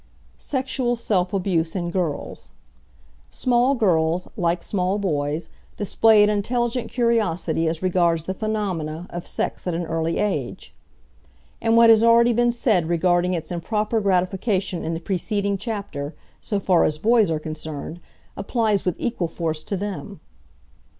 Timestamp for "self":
0.95-1.31